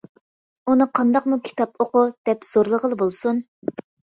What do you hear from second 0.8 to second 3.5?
قانداقمۇ «كىتاب ئوقۇ» دەپ زورلىغىنى بولسۇن!